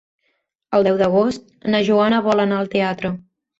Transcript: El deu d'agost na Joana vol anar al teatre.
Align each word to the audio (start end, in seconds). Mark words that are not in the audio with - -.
El 0.77 0.87
deu 0.87 0.97
d'agost 1.01 1.45
na 1.75 1.83
Joana 1.91 2.25
vol 2.31 2.45
anar 2.47 2.61
al 2.65 2.75
teatre. 2.75 3.15